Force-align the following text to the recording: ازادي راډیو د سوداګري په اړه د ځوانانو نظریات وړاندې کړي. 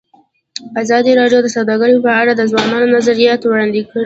ازادي 0.81 1.11
راډیو 1.19 1.39
د 1.43 1.47
سوداګري 1.55 1.95
په 2.05 2.11
اړه 2.21 2.31
د 2.35 2.41
ځوانانو 2.51 2.91
نظریات 2.97 3.41
وړاندې 3.43 3.81
کړي. 3.89 3.99